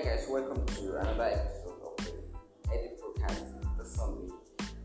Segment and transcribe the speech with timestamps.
[0.00, 4.32] Hi guys, welcome to another episode of the Edit Podcast this Sunday.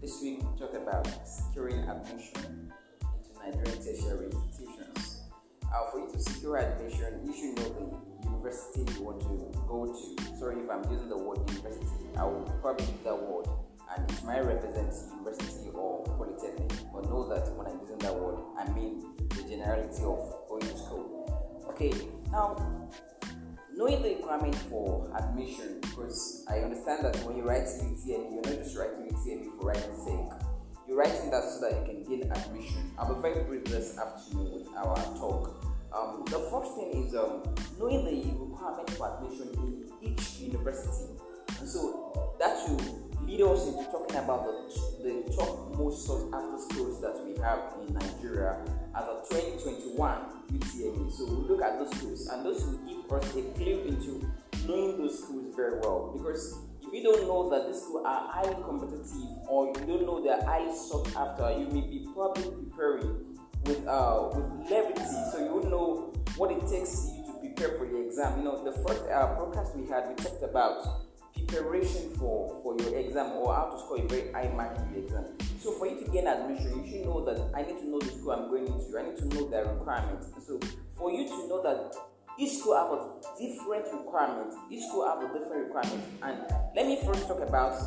[0.01, 5.21] This week we talk about securing admission into Nigerian tertiary institutions.
[5.73, 9.87] Uh, for you to secure admission, you should know the university you want to go
[9.87, 10.37] to.
[10.37, 13.47] Sorry if I'm using the word university, I will probably use that word
[13.95, 18.43] and it might represent university or polytechnic, but know that when I'm using that word,
[18.59, 21.63] I mean the generality of going to school.
[21.69, 21.93] Okay,
[22.33, 22.89] now
[23.75, 28.63] knowing the requirement for admission because I understand that when you write UTME, you're not
[28.63, 30.31] just writing UTME for writing sake.
[30.87, 32.91] You're writing that so that you can gain admission.
[32.97, 35.65] I'll be very brief this afternoon with our talk.
[35.93, 37.43] Um, the first thing is um,
[37.79, 41.19] knowing the requirement for admission in each university.
[41.59, 46.57] And so that will lead us into talking about the, the top most sought after
[46.69, 48.57] schools that we have in Nigeria
[48.95, 50.34] as of 2021
[51.11, 54.27] So we'll look at those schools and those will give us a clue into
[54.67, 56.13] knowing those schools very well.
[56.17, 60.23] Because if you don't know that these schools are highly competitive or you don't know
[60.23, 65.51] they're highly sought after, you may be probably preparing with uh with levity so you
[65.51, 68.39] will know what it takes you to prepare for your exam.
[68.39, 71.05] You know, the first uh, broadcast we had we talked about
[71.47, 74.99] preparation for, for your exam or how to score a very high mark in the
[74.99, 75.25] exam.
[75.59, 78.11] So for you to gain admission, you should know that I need to know the
[78.11, 78.97] school I'm going into.
[78.97, 80.27] I need to know their requirements.
[80.45, 80.59] So
[80.95, 81.95] for you to know that
[82.37, 86.03] each school have a different requirements, each school have a different requirement.
[86.21, 86.39] And
[86.75, 87.79] let me first talk about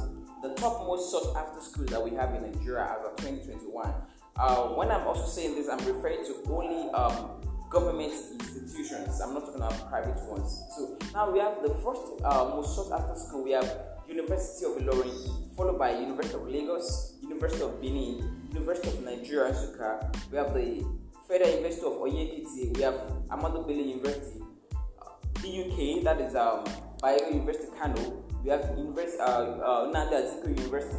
[0.43, 3.93] the top most sought after schools that we have in Nigeria as of 2021.
[4.37, 7.31] Uh, when I'm also saying this, I'm referring to only um,
[7.71, 9.21] government institutions.
[9.21, 10.63] I'm not talking about private ones.
[10.77, 13.43] So now we have the first uh, most sought after school.
[13.45, 13.69] We have
[14.09, 20.31] University of Ilorin, followed by University of Lagos, University of Benin, University of Nigeria, Nsukka.
[20.31, 20.87] We have the
[21.29, 22.95] Federal University of Oye We have
[23.29, 24.41] Ahmadu Bello University,
[24.73, 25.13] uh,
[25.45, 26.03] UK.
[26.03, 26.65] That is um,
[27.03, 28.25] Bayero University, Kano.
[28.43, 30.97] We have University uh, uh, Nnamdi Azikiwe University.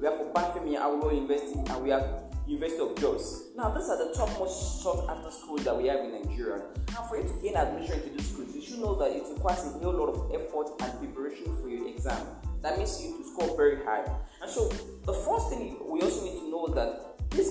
[0.00, 2.08] We have Obafemi Awolowo University, and we have
[2.46, 3.52] University of Jos.
[3.54, 6.62] Now, these are the top most sought after schools that we have in Nigeria.
[6.94, 9.60] Now, for you to gain admission to these schools, you should know that it requires
[9.60, 12.24] a whole lot of effort and preparation for your exam.
[12.62, 14.08] That means you to score very high.
[14.40, 14.70] And so,
[15.04, 17.05] the first thing we also need to know that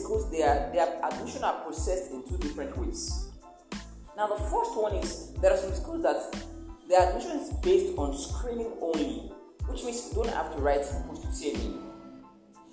[0.05, 3.29] these schools, their, their admission are processed in two different ways.
[4.17, 6.35] Now, the first one is there are some schools that
[6.88, 9.31] their admission is based on screening only,
[9.67, 11.81] which means you don't have to write post UTME.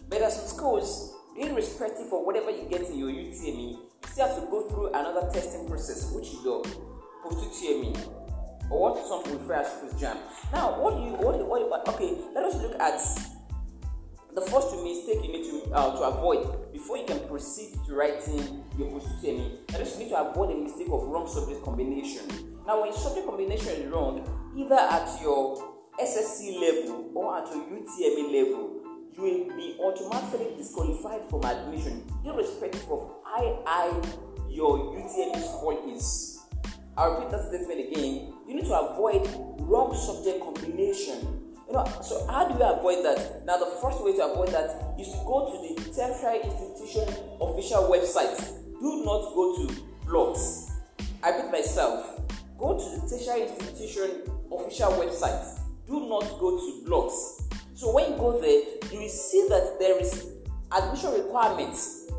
[0.09, 4.27] But there are some schools irrespective of whatever you get in your UTME, you still
[4.27, 6.63] have to go through another testing process, which is your
[7.25, 7.97] post-UTME,
[8.71, 10.19] or what some refer as post-JAMB.
[10.53, 13.01] Now, what do you, what, you what, okay, let us look at
[14.35, 18.65] the first mistake you need to, uh, to avoid before you can proceed to writing
[18.79, 19.67] your post-UTME.
[19.69, 22.57] That is, you need to avoid the mistake of wrong subject combination.
[22.67, 24.25] Now, when subject combination is wrong,
[24.57, 25.57] either at your
[26.01, 28.81] SSC level or at your UTME level,
[29.15, 34.09] you will be automatically disqualified from admission, irrespective of how high
[34.49, 36.39] your UTME score is.
[36.97, 38.35] I'll repeat that statement again.
[38.47, 39.29] You need to avoid
[39.61, 41.42] wrong subject combination.
[41.73, 43.47] You know, so how do you avoid that?
[43.47, 47.09] Now, the first way to avoid that is to go to the tertiary institution
[47.41, 48.37] official website.
[48.79, 49.75] Do not go to
[50.05, 50.71] blogs.
[51.23, 52.21] I repeat myself.
[52.59, 54.21] Go to the tertiary institution
[54.53, 55.49] official website.
[55.87, 57.41] Do not go to blogs.
[57.75, 60.29] So when you go there, you will see that there is
[60.77, 62.13] admission requirements.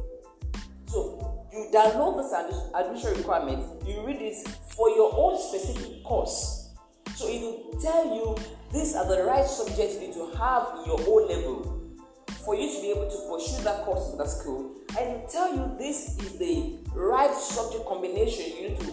[0.88, 2.34] So you download this
[2.74, 6.62] admission requirement, you read it for your own specific course.
[7.23, 8.35] So it will tell you
[8.73, 11.79] these are the right subjects you need to have in your O level
[12.44, 14.75] for you to be able to pursue that course in that school.
[15.00, 18.91] And it will tell you this is the right subject combination you need to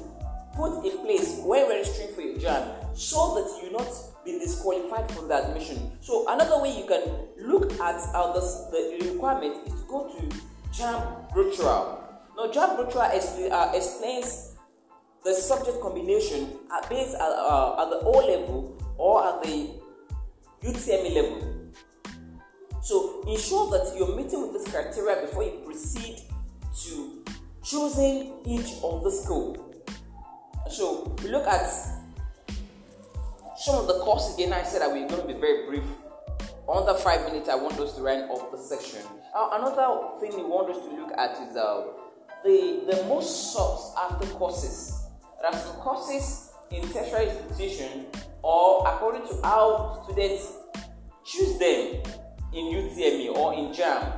[0.55, 3.91] put in place when registering for your JAMB so that you're not
[4.25, 5.91] be disqualified from the admission.
[6.01, 7.03] So another way you can
[7.51, 10.37] look at uh, the, the requirement is to go to
[10.71, 11.99] JAMB Brochure.
[12.37, 14.50] Now JAMB expl- uh, explains
[15.25, 19.71] the subject combination at based at, uh, at the O level or at the
[20.63, 21.61] UTME level.
[22.83, 26.23] So ensure that you're meeting with this criteria before you proceed
[26.85, 27.25] to
[27.63, 29.75] choosing each of the school.
[30.71, 31.67] So we look at
[33.57, 34.53] some of the courses again.
[34.53, 35.85] I said that we're going to be very brief.
[36.73, 39.01] Under five minutes, I want us to round off the section.
[39.35, 41.87] Uh, another thing we want us to look at is uh,
[42.45, 45.00] the the most sought after courses.
[45.45, 48.07] Are some courses in tertiary institution,
[48.43, 50.53] or according to how students
[51.25, 52.03] choose them
[52.53, 54.13] in UTME or in JAMB.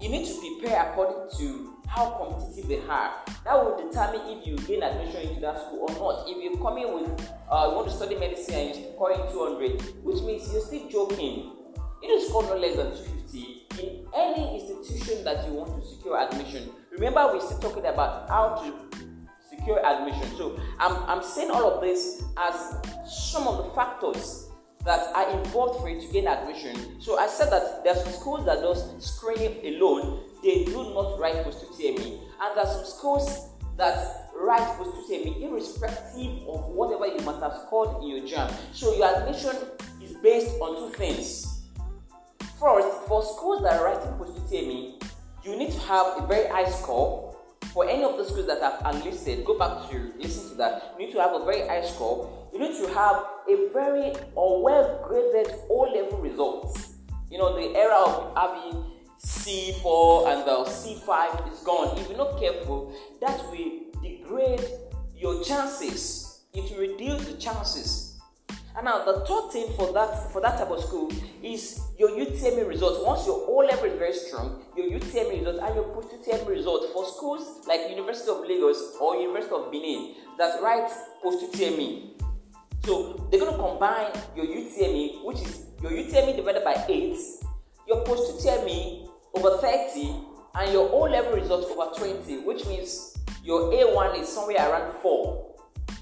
[0.00, 3.14] you need to prepare according to how competitive they are.
[3.44, 6.28] That will determine if you gain admission into that school or not.
[6.28, 10.04] If you come in with uh, you want to study medicine and you're scoring 200,
[10.04, 11.52] which means you're still joking.
[12.02, 16.18] You to score no less than 250 in any institution that you want to secure
[16.18, 16.70] admission.
[16.92, 18.89] Remember, we're still talking about how to
[19.60, 20.36] secure admission.
[20.36, 22.76] So I'm, I'm saying all of this as
[23.06, 24.48] some of the factors
[24.84, 27.00] that are involved for you to gain admission.
[27.00, 31.44] So I said that there's some schools that does screening alone, they do not write
[31.44, 32.18] post UTME.
[32.40, 38.02] And there's some schools that write post UTME irrespective of whatever you might have scored
[38.02, 38.54] in your JAMB.
[38.72, 39.54] So your admission
[40.02, 41.46] is based on two things.
[42.58, 45.02] First, for schools that are writing post UTME,
[45.44, 47.29] you need to have a very high score
[47.72, 50.94] for any of the schools that I've unlisted, go back to listen to that.
[50.98, 52.48] You need to have a very high score.
[52.52, 56.94] You need to have a very or well graded O level results.
[57.30, 58.84] You know, the era of having
[59.18, 61.96] C4 and the C5 is gone.
[61.98, 64.64] If you're not careful, that will degrade
[65.16, 66.40] your chances.
[66.52, 68.09] It will reduce the chances
[68.80, 71.12] and now the third thing for that for that type of school
[71.42, 73.04] is your UTME result.
[73.04, 76.90] Once your O level is very strong, your UTME result and your post UTME result
[76.90, 80.90] for schools like University of Lagos or University of Benin that write
[81.22, 82.22] post UTME.
[82.82, 87.14] So they're going to combine your UTME, which is your UTME divided by 8,
[87.86, 90.14] your post UTME over 30,
[90.54, 95.50] and your O level result over 20, which means your A1 is somewhere around 4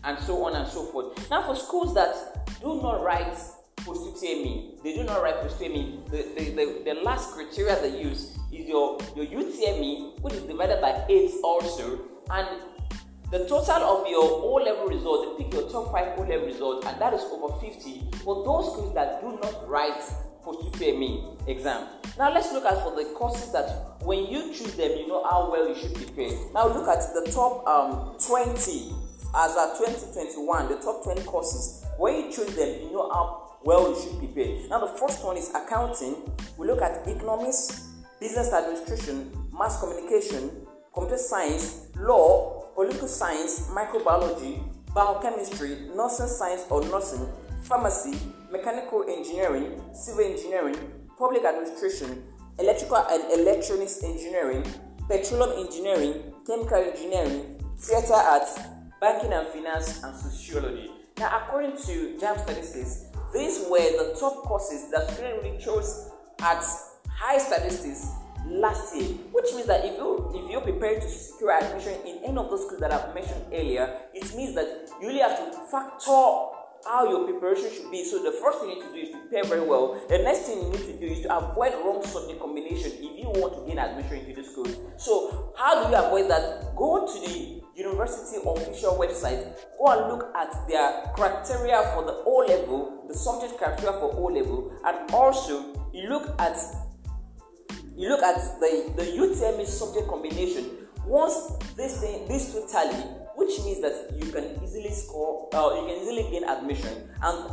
[0.04, 1.28] and so on and so forth.
[1.30, 3.34] Now, for schools that do not write
[3.78, 8.00] post UTME, they do not write post UTME, the, the, the, the last criteria they
[8.00, 12.00] use is your, your UTME, which is divided by 8 also,
[12.30, 12.48] and
[13.30, 16.84] the total of your O level result, they pick your top 5 O level result,
[16.86, 20.00] and that is over 50 for those schools that do not write
[20.42, 21.88] post UTME exam.
[22.18, 25.50] Now let's look at for the courses that when you choose them, you know how
[25.50, 26.30] well you should prepare.
[26.54, 28.92] Now look at the top um, 20
[29.34, 33.90] as at 2021, the top 20 courses, when you choose them, you know how well
[33.90, 34.68] you should prepare.
[34.68, 36.16] Now, the first one is accounting.
[36.56, 37.88] We look at economics,
[38.20, 40.50] business administration, mass communication,
[40.92, 44.62] computer science, law, political science, microbiology,
[44.94, 47.28] biochemistry, nursing science or nursing,
[47.62, 48.18] pharmacy,
[48.50, 50.76] mechanical engineering, civil engineering,
[51.18, 52.22] public administration,
[52.58, 54.64] electrical and electronics engineering,
[55.08, 56.14] petroleum engineering,
[56.46, 58.58] chemical engineering, theater arts,
[59.00, 60.90] banking and finance, and sociology.
[61.18, 66.10] Now, according to JAMB Statistics, these were the top courses that students really chose
[66.40, 66.64] at
[67.10, 68.08] high statistics
[68.46, 72.36] last year, which means that if you if you're prepared to secure admission in any
[72.38, 76.56] of those schools that I've mentioned earlier, it means that you really have to factor
[76.86, 78.04] how your preparation should be.
[78.04, 80.00] So the first thing you need to do is to prepare very well.
[80.08, 83.28] The next thing you need to do is to avoid wrong subject combination if you
[83.34, 84.66] want to gain admission into the school.
[84.96, 86.76] So how do you avoid that?
[86.76, 89.54] Go to the university official website.
[89.78, 94.24] Go and look at their criteria for the O level, the subject criteria for O
[94.24, 96.58] level, and also you look at
[97.96, 100.66] you look at the the UTME subject combination.
[101.06, 103.02] Once this thing, this two tally,
[103.36, 107.08] which means that you can easily score, uh, you can easily gain admission.
[107.22, 107.50] And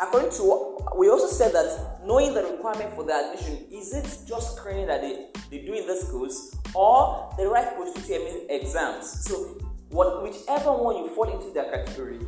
[0.00, 4.56] according to we also said that knowing the requirement for the admission is it just
[4.56, 9.24] screening that they, they do in the schools or the right post UTME exams.
[9.24, 9.58] So
[9.90, 12.18] what whichever one you fall into that category,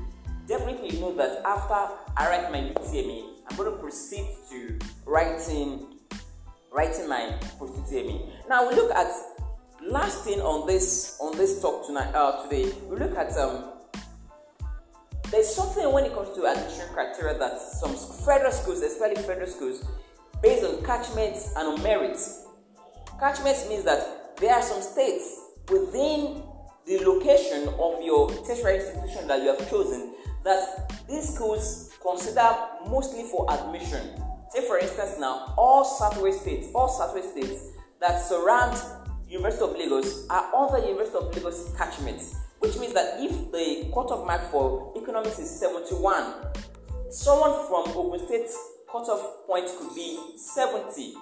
[0.47, 5.87] definitely know that after I write my UTME, I'm going to proceed to writing
[6.73, 8.31] writing my UTME.
[8.49, 9.11] Now we look at
[9.83, 13.71] last thing on this on this talk tonight uh, today we look at um
[15.31, 17.95] there's something when it comes to admission criteria that some
[18.26, 19.83] federal schools especially federal schools
[20.43, 22.45] based on catchments and on merits
[23.19, 25.40] catchments means that there are some states
[25.71, 26.43] within
[26.90, 32.50] the location of your tertiary institution that you have chosen that these schools consider
[32.88, 34.02] mostly for admission
[34.50, 37.68] say for instance now all southwest states all southwest states
[38.00, 38.76] that surround
[39.30, 44.26] University of Lagos are under University of Lagos catchments, which means that if the cutoff
[44.26, 46.35] mark for economics is 71,
[47.11, 48.50] someone from Ogun State
[48.90, 51.14] cutoff point could be 70.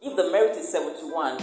[0.00, 1.38] If the merit is 71,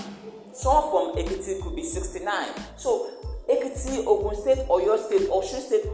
[0.52, 2.50] someone from Ekiti could be 69.
[2.76, 3.10] So
[3.50, 5.86] Ekiti, Ogun State, or Oyo State, Osun State,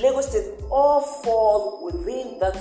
[0.00, 2.56] Lagos State all fall within that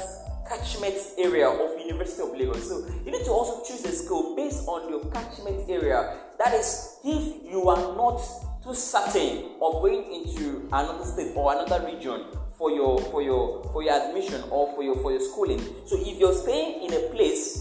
[0.50, 2.68] catchment area of University of Lagos.
[2.68, 6.18] So you need to also choose a school based on your catchment area.
[6.40, 8.22] That is, if you are not
[8.64, 12.26] too certain of going into another state or another region
[12.58, 15.60] for your for your for your admission or for your for your schooling.
[15.86, 17.60] So if you're staying in a place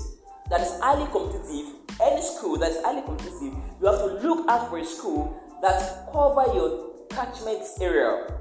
[0.49, 4.69] that is highly competitive any school that is highly competitive, you have to look out
[4.71, 8.39] for a school that cover your catchment area.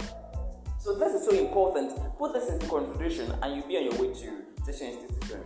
[0.79, 1.93] So this is so important.
[2.17, 5.41] Put this into consideration, and you'll be on your way to tertiary institution.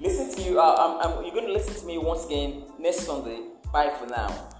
[0.00, 0.60] Listen to you.
[0.60, 3.40] Uh, I'm, I'm, you're going to listen to me once again next Sunday.
[3.72, 4.50] Bye for now.